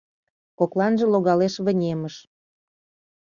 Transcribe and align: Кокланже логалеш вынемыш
Кокланже 0.57 1.05
логалеш 1.13 1.53
вынемыш 1.65 2.15